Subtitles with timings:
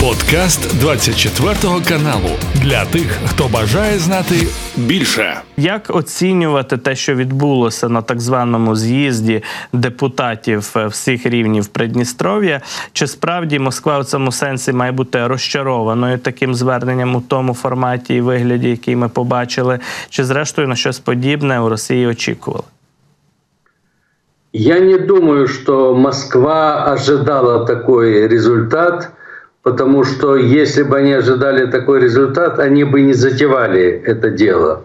[0.00, 4.34] Подкаст 24-го каналу для тих, хто бажає знати
[4.76, 5.40] більше.
[5.56, 9.42] Як оцінювати те, що відбулося на так званому з'їзді
[9.72, 12.60] депутатів е, всіх рівнів Придністров'я?
[12.92, 18.20] Чи справді Москва в цьому сенсі має бути розчарованою таким зверненням у тому форматі і
[18.20, 19.78] вигляді, який ми побачили,
[20.08, 22.64] чи зрештою на щось подібне у Росії очікували?
[24.52, 29.10] Я не думаю, что Москва ожидала такой результат,
[29.62, 34.84] потому что если бы они ожидали такой результат, они бы не затевали это дело.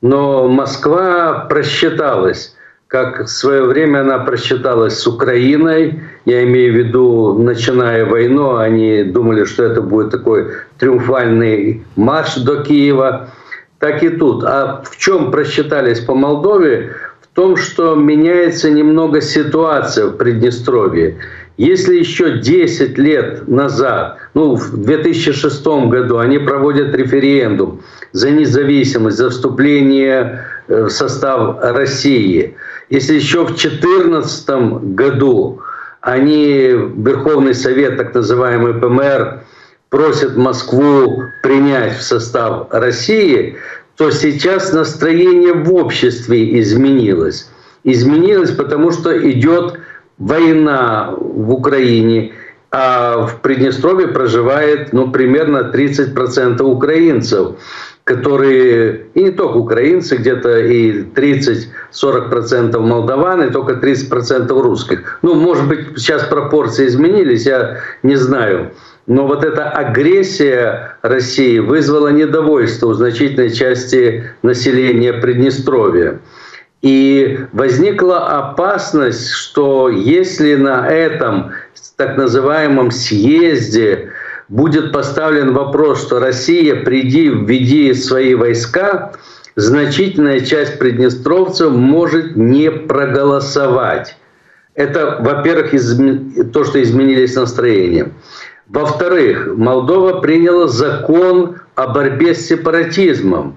[0.00, 2.54] Но Москва просчиталась,
[2.86, 6.00] как в свое время она просчиталась с Украиной.
[6.24, 12.62] Я имею в виду, начиная войну, они думали, что это будет такой триумфальный марш до
[12.62, 13.30] Киева.
[13.78, 14.44] Так и тут.
[14.44, 16.94] А в чем просчитались по Молдове?
[17.38, 21.18] том, что меняется немного ситуация в Приднестровье.
[21.58, 29.28] Если еще 10 лет назад, ну, в 2006 году они проводят референдум за независимость, за
[29.28, 32.54] вступление э, в состав России,
[32.90, 34.48] если еще в 2014
[34.94, 35.60] году
[36.00, 39.40] они, Верховный Совет, так называемый ПМР,
[39.90, 43.56] просят Москву принять в состав России,
[43.96, 47.50] то сейчас настроение в обществе изменилось.
[47.82, 49.80] Изменилось, потому что идет
[50.18, 52.32] война в Украине,
[52.70, 57.56] а в Приднестровье проживает ну, примерно 30% украинцев,
[58.04, 65.18] которые, и не только украинцы, где-то и 30-40% молдаван, и только 30% русских.
[65.22, 68.72] Ну, может быть, сейчас пропорции изменились, я не знаю.
[69.06, 76.18] Но вот эта агрессия России вызвала недовольство у значительной части населения Приднестровья.
[76.82, 81.50] И возникла опасность, что если на этом
[81.96, 84.10] так называемом съезде
[84.48, 89.12] будет поставлен вопрос, что Россия, приди, введи свои войска,
[89.56, 94.16] значительная часть приднестровцев может не проголосовать.
[94.74, 95.72] Это, во-первых,
[96.52, 98.12] то, что изменились настроения.
[98.68, 103.56] Во-вторых, Молдова приняла закон о борьбе с сепаратизмом.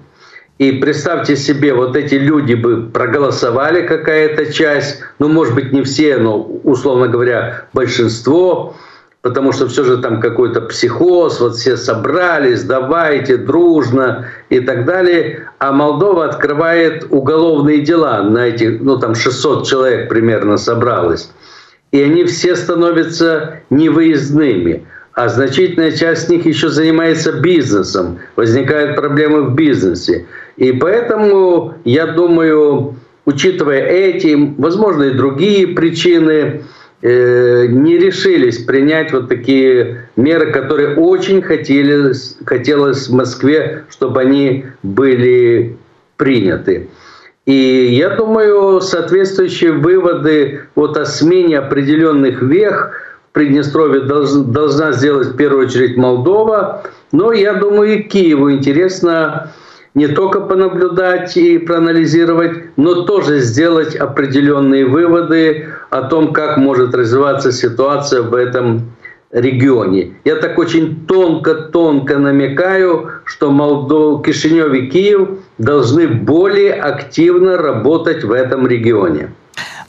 [0.62, 6.18] И представьте себе, вот эти люди бы проголосовали какая-то часть, ну, может быть, не все,
[6.18, 8.76] но, условно говоря, большинство,
[9.22, 15.48] потому что все же там какой-то психоз, вот все собрались, давайте дружно и так далее.
[15.58, 21.32] А Молдова открывает уголовные дела на этих, ну, там 600 человек примерно собралось.
[21.90, 29.54] И они все становятся невыездными а значительная часть них еще занимается бизнесом, возникают проблемы в
[29.54, 30.26] бизнесе.
[30.62, 36.62] И поэтому, я думаю, учитывая эти, возможно, и другие причины,
[37.02, 42.12] э, не решились принять вот такие меры, которые очень хотели,
[42.44, 45.76] хотелось в Москве, чтобы они были
[46.16, 46.88] приняты.
[47.44, 52.92] И я думаю, соответствующие выводы вот о смене определенных вех–
[53.32, 56.82] Приднестровье должна сделать в первую очередь Молдова.
[57.12, 59.50] Но я думаю, и Киеву интересно
[59.94, 67.52] не только понаблюдать и проанализировать, но тоже сделать определенные выводы о том, как может развиваться
[67.52, 68.92] ситуация в этом
[69.30, 70.14] регионе.
[70.24, 78.32] Я так очень тонко-тонко намекаю, что Молдов, Кишинев и Киев должны более активно работать в
[78.32, 79.30] этом регионе.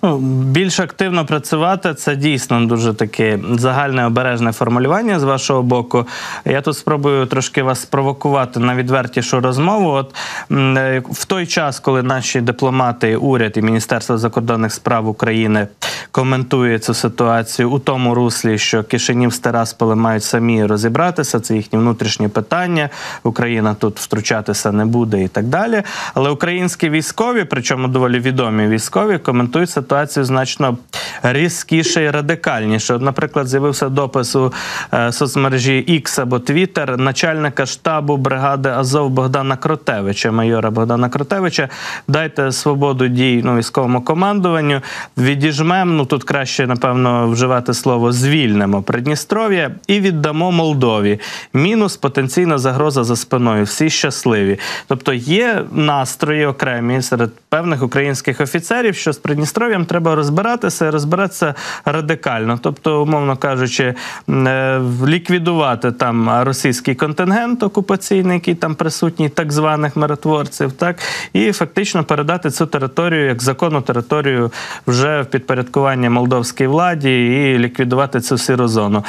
[0.06, 6.08] Ну, більш активно працювати це дійсно дуже таке загальне обережне формулювання з вашого боку.
[6.46, 9.90] Я тут спробую трошки вас спровокувати на відвертішу розмову.
[9.90, 10.16] От
[10.52, 15.68] е, в той час, коли наші дипломати, уряд і Міністерство закордонних справ України
[16.12, 21.40] коментує цю ситуацію у тому руслі, що Кишинів з Терасполем мають самі розібратися.
[21.40, 22.90] Це їхні внутрішні питання.
[23.24, 25.84] Україна тут втручатися не буде і так далі.
[26.14, 29.92] Але українські військові, причому доволі відомі військові, коментують ситуацію
[30.23, 30.77] значно
[31.23, 32.97] різкіше і радикальніше.
[32.99, 34.53] Наприклад, з'явився допис у
[34.93, 41.69] е, соцмережі X або Twitter начальника штабу бригади Азов Богдана Кротевича, майора Богдана Кротевича.
[42.07, 44.81] Дайте свободу дій ну, військовому командуванню.
[45.17, 51.19] Відіжмем, ну тут краще, напевно, вживати слово звільнимо Придністров'я і віддамо Молдові.
[51.53, 53.63] Мінус потенційна загроза за спиною.
[53.63, 54.59] Всі щасливі.
[54.87, 60.90] Тобто є настрої окремі серед певних українських офіцерів, що з Придністров'ям нам треба розбиратися і
[60.90, 62.59] розбиратися радикально.
[62.62, 63.96] Тобто, умовно кажучи,
[64.30, 71.00] е, ліквідувати там російський контингент окупаційний, який там присутній, так званих миротворців, так
[71.34, 74.52] і фактично передати цю територію як законну територію
[74.88, 79.03] вже в підпорядкуванні молдовській владі і ліквідувати цю сіру зону.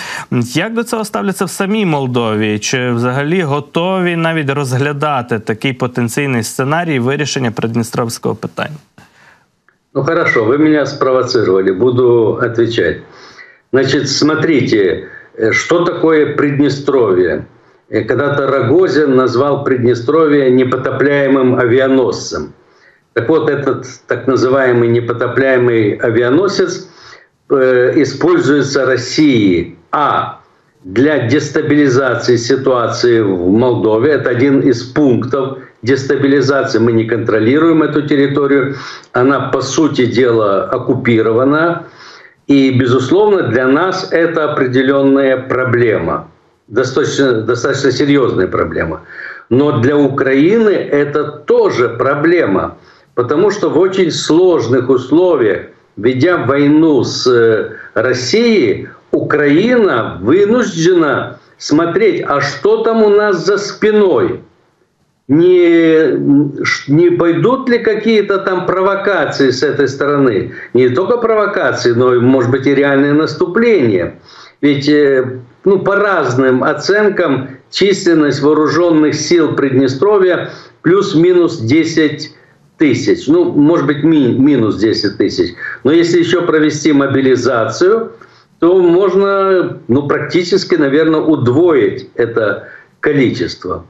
[0.54, 2.58] Як до цього ставляться в самій Молдові?
[2.58, 8.76] Чи взагалі готові навіть розглядати такий потенційний сценарій вирішення придністровського питання?
[9.94, 13.02] Ну хорошо, вы меня спровоцировали, буду отвечать.
[13.72, 17.46] Значит, смотрите, э, что такое Приднестровье?
[17.90, 22.54] Э, когда-то Рогозин назвал Приднестровье непотопляемым авианосцем.
[23.12, 26.88] Так вот, этот так называемый непотопляемый авианосец
[27.50, 30.40] э, используется Россией, а
[30.82, 38.76] для дестабилизации ситуации в Молдове, это один из пунктов дестабилизации, мы не контролируем эту территорию,
[39.12, 41.84] она по сути дела оккупирована,
[42.46, 46.28] и, безусловно, для нас это определенная проблема,
[46.68, 49.02] достаточно, достаточно серьезная проблема.
[49.50, 52.76] Но для Украины это тоже проблема,
[53.14, 55.66] потому что в очень сложных условиях,
[55.96, 64.40] ведя войну с э, Россией, Украина вынуждена смотреть, а что там у нас за спиной–
[65.26, 70.52] не, не пойдут ли какие-то там провокации с этой стороны?
[70.74, 74.20] Не только провокации, но, может быть, и реальные наступления.
[74.60, 80.50] Ведь э, ну, по разным оценкам численность вооруженных сил Приднестровья
[80.82, 82.34] плюс-минус 10
[82.76, 83.26] тысяч.
[83.26, 85.54] Ну, может быть, ми, минус 10 тысяч.
[85.84, 88.12] Но если еще провести мобилизацию,
[88.58, 92.68] то можно ну, практически, наверное, удвоить это
[93.00, 93.86] количество.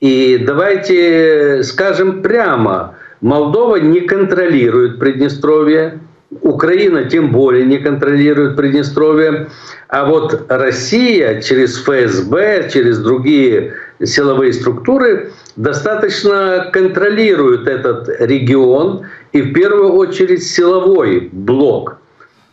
[0.00, 5.98] И давайте скажем прямо, Молдова не контролирует Приднестровье,
[6.42, 9.48] Украина тем более не контролирует Приднестровье,
[9.88, 13.74] а вот Россия через ФСБ, через другие
[14.04, 21.96] силовые структуры достаточно контролирует этот регион и в первую очередь силовой блок.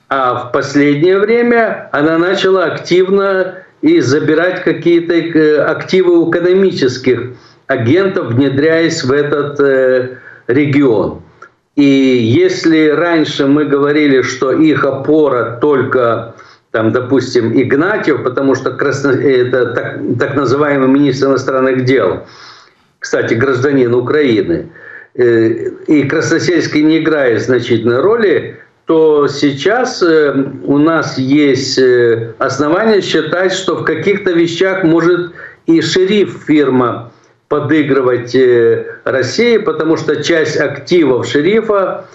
[0.07, 7.33] А в последнее время она начала активно и забирать какие-то э, активы экономических
[7.67, 10.17] агентов, внедряясь в этот э,
[10.47, 11.21] регион.
[11.75, 16.33] И если раньше мы говорили, что их опора только
[16.71, 19.09] там, допустим, Игнатьев, потому что красно...
[19.09, 22.25] это так, так называемый министр иностранных дел,
[22.97, 24.71] кстати, гражданин Украины,
[25.13, 25.49] э,
[25.85, 30.31] и Красносельский не играет значительной роли, то сейчас э,
[30.63, 35.31] у нас есть э, основания считать, что в каких-то вещах может
[35.65, 37.11] и шериф фирма
[37.47, 42.05] подыгрывать э, России, потому что часть активов шерифа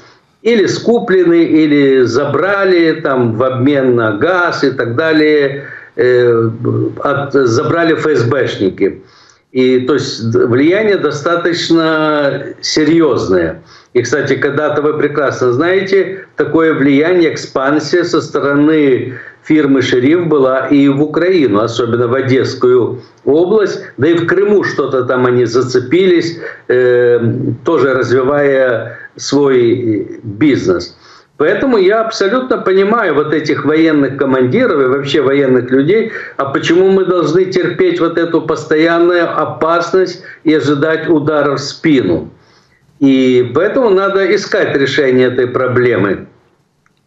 [0.42, 5.66] или скуплены, или забрали там в обмен на газ и так далее,
[5.96, 9.02] от, забрали ФСБшники.
[9.52, 13.60] И то есть влияние достаточно серьезное.
[13.92, 20.88] И, кстати, когда-то вы прекрасно знаете, такое влияние, экспансия со стороны фирмы «Шериф» была и
[20.88, 26.38] в Украину, особенно в Одесскую область, да и в Крыму что-то там они зацепились,
[26.68, 27.18] э,
[27.64, 30.96] тоже развивая свой бизнес.
[31.36, 37.06] Поэтому я абсолютно понимаю вот этих военных командиров и вообще военных людей, а почему мы
[37.06, 42.30] должны терпеть вот эту постоянную опасность и ожидать удара в спину.
[43.00, 46.26] И поэтому надо искать решение этой проблемы.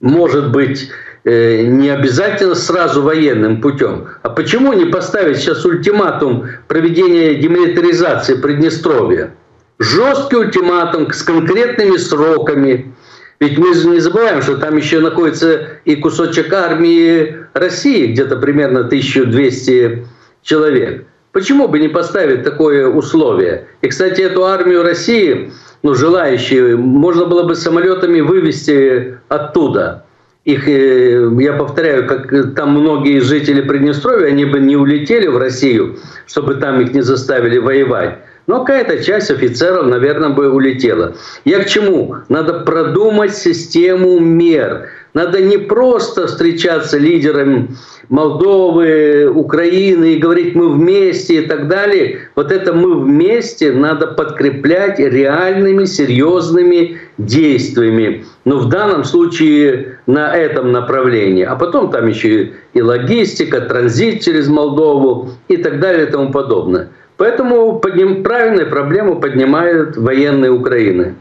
[0.01, 0.89] Может быть,
[1.23, 4.07] э, не обязательно сразу военным путем.
[4.23, 9.35] А почему не поставить сейчас ультиматум проведения демилитаризации Приднестровья?
[9.77, 12.93] Жесткий ультиматум с конкретными сроками.
[13.39, 20.07] Ведь мы не забываем, что там еще находится и кусочек армии России, где-то примерно 1200
[20.41, 21.05] человек.
[21.33, 23.67] Почему бы не поставить такое условие?
[23.81, 25.51] И, кстати, эту армию России
[25.83, 30.05] ну, желающие, можно было бы самолетами вывести оттуда.
[30.45, 35.97] Их, э, я повторяю, как там многие жители Приднестровья, они бы не улетели в Россию,
[36.25, 38.19] чтобы там их не заставили воевать.
[38.47, 41.15] Но какая-то часть офицеров, наверное, бы улетела.
[41.45, 42.17] Я к чему?
[42.29, 44.87] Надо продумать систему мер.
[45.13, 47.69] Надо не просто встречаться лидерами
[48.09, 52.29] Молдовы, Украины и говорить мы вместе и так далее.
[52.35, 58.25] Вот это мы вместе надо подкреплять реальными, серьезными действиями.
[58.43, 61.43] Но в данном случае на этом направлении.
[61.43, 66.89] А потом там еще и логистика, транзит через Молдову и так далее и тому подобное.
[67.17, 71.15] Поэтому подним, правильную проблему поднимают военные Украины.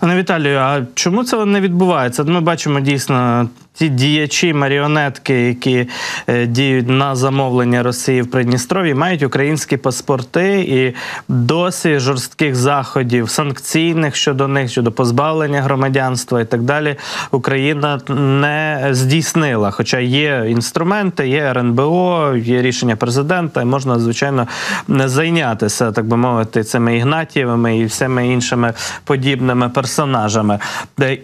[0.00, 2.24] Пане Віталію, а чому це не відбувається?
[2.24, 3.48] Ми бачимо дійсно
[3.79, 5.87] ті діячі, маріонетки, які
[6.27, 10.95] е, діють на замовлення Росії в Придністров'ї, мають українські паспорти і
[11.27, 16.95] досі жорстких заходів, санкційних щодо них, щодо позбавлення громадянства і так далі.
[17.31, 19.71] Україна не здійснила.
[19.71, 24.47] Хоча є інструменти, є РНБО, є рішення президента, і можна звичайно
[24.87, 30.59] не зайнятися, так би мовити, цими Ігнатієвими і всіми іншими подібними персонажами.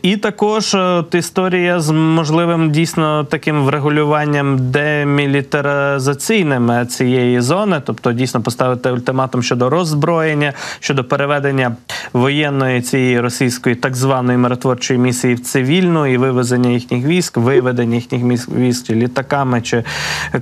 [0.02, 1.92] І також е, от історія з
[2.46, 11.76] можливим дійсно таким врегулюванням демілітаризаційним цієї зони, тобто дійсно поставити ультиматум щодо роззброєння, щодо переведення
[12.14, 18.50] воєнної цієї російської так званої миротворчої місії в цивільну і вивезення їхніх військ, виведення їхніх
[18.50, 19.84] військ чи літаками, чи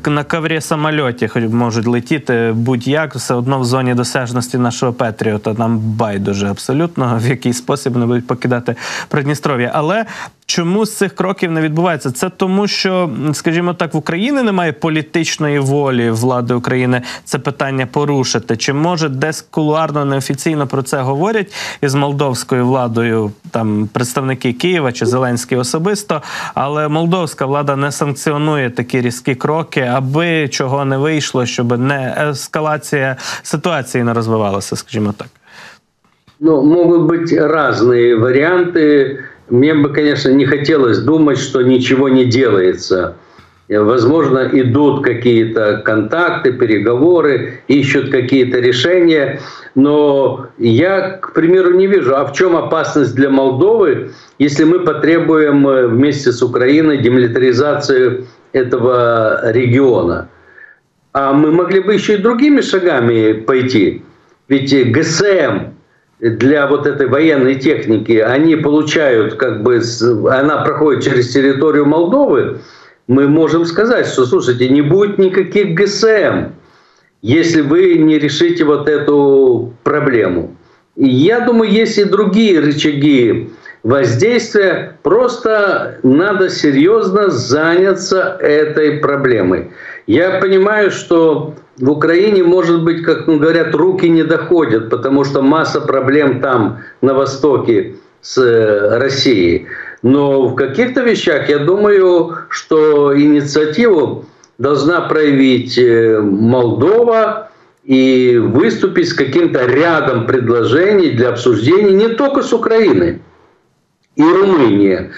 [0.05, 5.55] на каврі самольоті, хоч можуть летіти будь-як, все одно в зоні досяжності нашого Петріота.
[5.57, 8.75] Нам байдуже абсолютно в який спосіб не будуть покидати
[9.09, 9.71] Придністров'я.
[9.73, 10.05] Але
[10.45, 12.11] Чому з цих кроків не відбувається?
[12.11, 18.57] Це тому, що, скажімо так, в Україні немає політичної волі влади України це питання порушити.
[18.57, 25.05] Чи може десь кулуарно неофіційно про це говорять із молдовською владою, там представники Києва чи
[25.05, 26.21] Зеленський особисто,
[26.53, 33.15] але молдовська влада не санкціонує такі різкі кроки, аби чого не вийшло, щоб не ескалація
[33.43, 35.27] ситуації не розвивалася, скажімо так.
[36.39, 39.19] Ну, можуть бути різні варіанти.
[39.49, 43.15] Мне бы, конечно, не хотелось думать, что ничего не делается.
[43.69, 49.39] Возможно, идут какие-то контакты, переговоры, ищут какие-то решения.
[49.75, 55.67] Но я, к примеру, не вижу, а в чем опасность для Молдовы, если мы потребуем
[55.67, 60.29] э, вместе с Украиной демилитаризацию этого региона.
[61.13, 64.03] А мы могли бы еще и другими шагами пойти.
[64.47, 65.72] Ведь ГСМ
[66.23, 69.81] для вот этой военной техники, они получают, как бы,
[70.31, 72.59] она проходит через территорию Молдовы,
[73.07, 76.51] мы можем сказать, что, слушайте, не будет никаких ГСМ,
[77.21, 80.55] если вы не решите вот эту проблему.
[80.95, 83.49] И я думаю, есть и другие рычаги
[83.83, 89.71] воздействия, просто надо серьезно заняться этой проблемой.
[90.07, 95.81] Я понимаю, что в Украине, может быть, как говорят, руки не доходят, потому что масса
[95.81, 99.67] проблем там, на Востоке, с э, Россией.
[100.01, 104.25] Но в каких-то вещах, я думаю, что инициативу
[104.57, 107.49] должна проявить э, Молдова
[107.83, 113.21] и выступить с каким-то рядом предложений для обсуждений не только с Украиной,
[114.15, 115.11] и Румыния,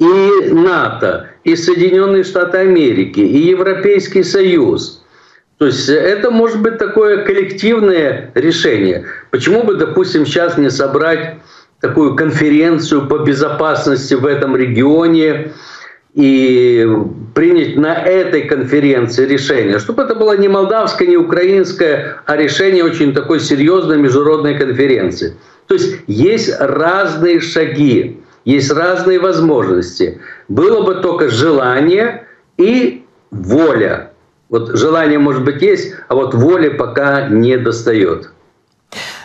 [0.00, 4.97] и НАТО, и Соединенные Штаты Америки, и Европейский Союз–
[5.58, 9.06] то есть это может быть такое коллективное решение.
[9.30, 11.36] Почему бы, допустим, сейчас не собрать
[11.80, 15.52] такую конференцию по безопасности в этом регионе
[16.14, 16.88] и
[17.34, 23.12] принять на этой конференции решение, чтобы это было не молдавское, не украинское, а решение очень
[23.12, 25.36] такой серьезной международной конференции.
[25.66, 30.20] То есть есть разные шаги, есть разные возможности.
[30.48, 34.07] Было бы только желание и воля.
[34.48, 38.30] Вот желание, может быть, есть, а вот воли пока не достает.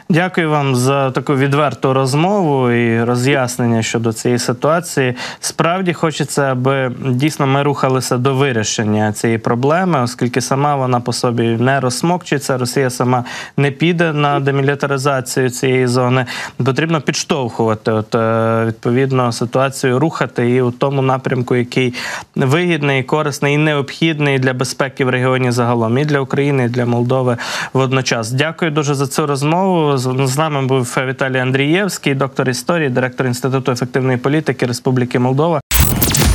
[0.09, 5.15] Дякую вам за таку відверту розмову і роз'яснення щодо цієї ситуації.
[5.39, 11.43] Справді хочеться, аби дійсно ми рухалися до вирішення цієї проблеми, оскільки сама вона по собі
[11.43, 12.57] не розсмокчується.
[12.57, 13.23] Росія сама
[13.57, 16.25] не піде на демілітаризацію цієї зони.
[16.65, 21.93] Потрібно підштовхувати от е, відповідно ситуацію, рухати її у тому напрямку, який
[22.35, 27.37] вигідний, корисний і необхідний для безпеки в регіоні загалом і для України, і для Молдови
[27.73, 28.31] водночас.
[28.31, 29.92] Дякую дуже за цю розмову.
[29.97, 35.61] З нами був Віталій Андрієвський, доктор історії, директор інституту ефективної політики Республіки Молдова.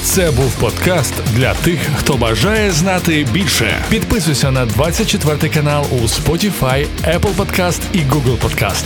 [0.03, 3.75] Це був подкаст для тих, хто бажає знати більше.
[3.91, 8.85] Підписуйся на 24 канал у Spotify, Apple Podcast і Google Podcast.